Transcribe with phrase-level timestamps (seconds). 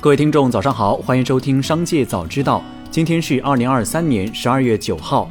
[0.00, 2.60] 各位听众，早上好，欢迎收听《商界早知道》。
[2.88, 5.28] 今天是二零二三年十二月九号。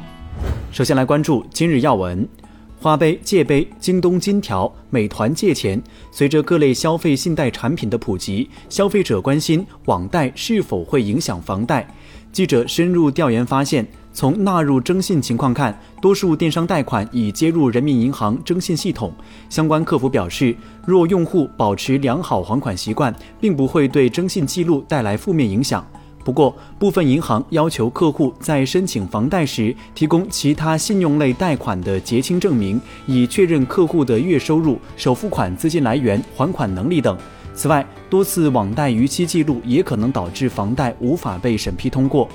[0.70, 2.28] 首先来关注今日要闻：
[2.78, 5.82] 花呗、借呗、京东金条、美团借钱。
[6.10, 11.88] 随着各类消费信贷产品的普及，消费者关心网贷是否会影响房贷。
[12.30, 13.86] 记者深入调研发现。
[14.18, 19.12] 从纳入征信情况看，多数电商贷款已接入人民银行征信系统。
[19.48, 20.52] 相关客服表示，
[20.84, 25.86] 若用户保持良好还款习惯，并不会对征信记录带来负面影响。
[26.24, 37.16] 不过，部分银行要求客户在申请房贷时提供其他信用类贷款的结清证明，以确认客户的月收入、首付款资金来源、还款能力等。
[37.54, 42.28] 此外，多次网贷逾期记录也可能导致房贷无法被审批通过。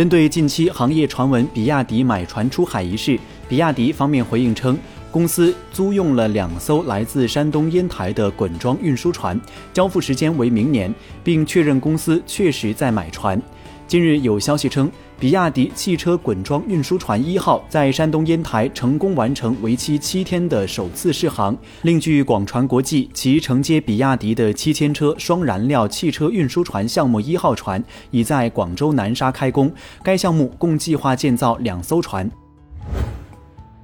[0.00, 4.78] 针对近期行业传闻比亚迪买船出海一事，比亚迪方面回应称，
[5.10, 9.38] 公司租用了两艘来自山东烟台的滚装运输船，
[9.74, 10.90] 交付时间为明年，
[11.22, 13.38] 并确认公司确实在买船。
[13.86, 14.90] 近日有消息称，
[15.20, 21.54] 比亚迪汽车滚装运输船一号在山东烟台成功完成为期七天的首次试航。
[21.82, 29.70] 另据广传国际，其承接比亚迪的七千车双燃料汽车运输船项目一号船已在广州南沙开工。
[30.02, 32.28] 该项目共计划建造两艘船。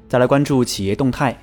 [0.09, 1.37] 再来关注企业动态。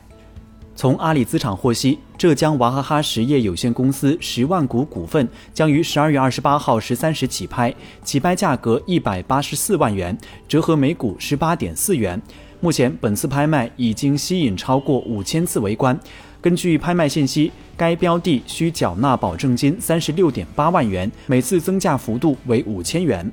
[0.76, 12.20] 从阿里资产获悉，浙江娃哈哈实业有限公司十万股股份将于十二月二十八号十三时起拍，起拍价格一百八十四万元，折合每股十八点四元。
[12.60, 15.98] 目前，本次拍卖已经吸引超过五千次围观。
[16.42, 23.32] 根据拍卖信息，该标的需缴纳保证金三十六点八万元，每次增价幅度为五千元。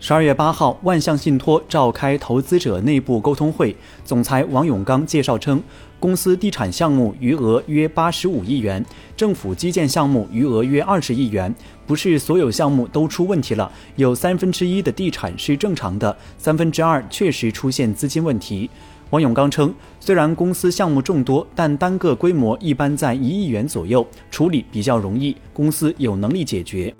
[0.00, 5.62] 十二月八号，万象信托召开投资者内部沟通会，总裁王永刚介绍称，
[5.98, 8.84] 公司地产项目余额约八十五亿元，
[9.16, 11.54] 政府基建项目余额约二十亿元，
[11.86, 18.68] 不是所有项目都出问题了，有三分之一的地产是正常的，三分之二确实出现资金问题。
[19.08, 26.94] 王永刚称，虽然公司项目众多，但单个规模一般在一亿元左右，处理比较容易，公司有能力解决。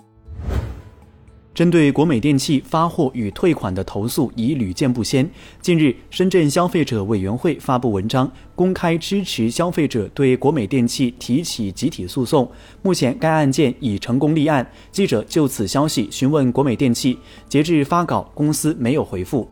[1.55, 5.27] 针对国美电器发货与退款的投诉已屡见不鲜。
[5.61, 12.51] 近日，深圳消费者委员会发布文章，公开支持消费者对国美电器提起集体诉讼。
[12.81, 14.69] 目前，该案件已成功立案。
[14.91, 17.17] 记者就此消息询问国美电器，
[17.47, 19.49] 截至发稿，公司没有回复。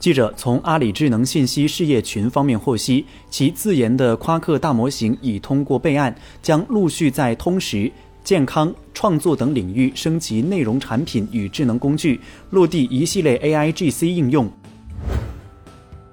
[0.00, 7.92] 记者从阿里智能信息事业群方面获悉，其自研的夸克大模型已通过备案，将陆续在通识。
[8.24, 14.50] 健康、创作等领域升级内容产品与智能工具，落地一系列 AIGC 应用。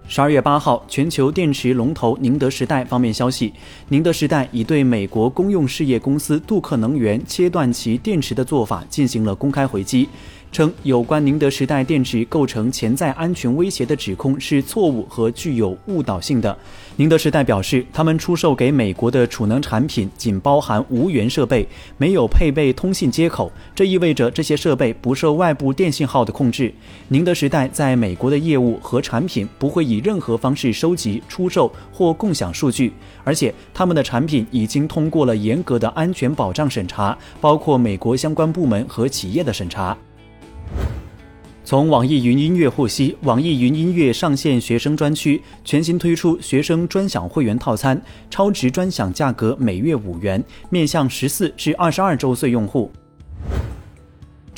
[0.07, 3.53] 十二月八号，全球电池龙头宁德时代方面消息，
[3.89, 10.09] 宁德时代已对美国公用事业公司杜克能源切断其电池的做法进行了公开回击。
[10.51, 16.57] 称有关宁德时代电池构成潜在安全威胁的指控是错误和具有误导性的。
[16.95, 21.67] 宁德时代表示，他们出售给美国的储能产品仅包含无源设备，
[21.97, 26.73] 没有配备通信接口，这意味着这些设备不受外部电信号的控制。
[27.07, 32.91] 宁德时代在美国的业务和产品不会以任何方式收集、出售或共享数据，
[33.23, 39.97] 而且他们的产品已经通过了严格的安全保障审查，包括美国相关部门和企业的审查。
[41.69, 52.91] 从网易云音乐获悉，网易云音乐上线学生专区，全新推出学生专享会员套餐，超值专享价格每月五元，面向十四至二十二周岁用户。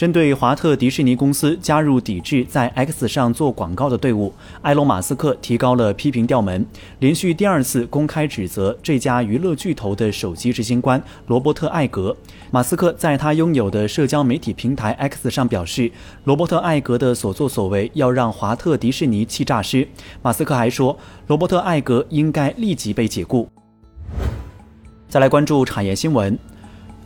[0.01, 6.65] 针对华特迪士尼公司加入抵制在 X 上做广告的队伍，埃隆·马斯克提高了批评调门，
[6.97, 12.17] 连续第二次公开指责这家娱乐巨头的首席执行官罗伯特·艾格。
[12.49, 15.91] 马斯克在他拥有的社交媒体平台 X 上表示，
[16.23, 19.87] 罗伯特·艾格的所作所为要让华特迪士尼气炸尸。
[20.23, 20.97] 马斯克还说，
[21.27, 23.47] 罗伯特·艾格应该立即被解雇。
[25.07, 26.35] 再来关注产业新闻。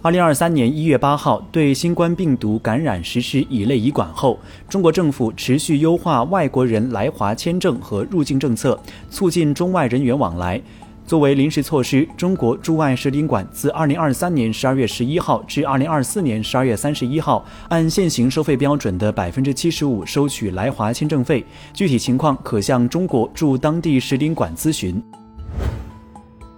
[0.05, 8.79] 二零二三年一月八号，对新冠病毒感染实施乙类乙管后，中国政府持续优化外国人来华签证和入境政策，
[9.09, 10.61] 促进中外人员往来。
[11.07, 21.43] 作为临时措施，中国驻外使领馆自二零二三年十二月十一号至二零二四年十二月三十一号，按现行收费标准的百分之七十五收取来华签证费，
[21.73, 25.01] 具体情况可向中国驻当地使领馆咨询。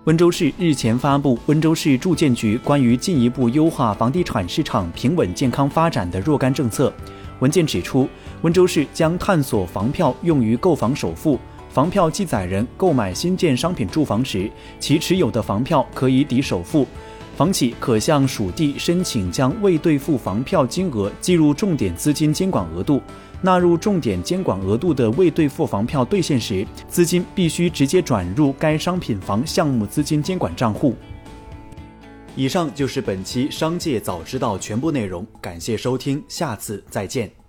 [0.08, 6.90] 温州市日前发布《温州市住建局关于进一步优化房地产市场平稳健康发展的若干政策》。
[7.42, 8.08] 文件指出，
[8.42, 11.38] 温州市将探索房票用于购房首付，
[11.70, 14.50] 房票记载人购买新建商品住房时，
[14.80, 16.88] 其持有的房票可以抵首付。
[17.38, 23.00] 房企可向属地申请将未兑付房票金额计入重点资金监管额度。
[23.44, 30.96] 纳入重点监管额度的未兑付房票兑现时，资金必须直接转入该商品房项目资金监管账户。
[32.36, 37.47] 以上就是本期《商界早知道》全部内容，感谢收听，下次再见。